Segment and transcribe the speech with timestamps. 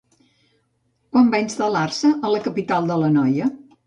[1.15, 3.51] Quan va instal·lar-se a la capital de l'Anoia?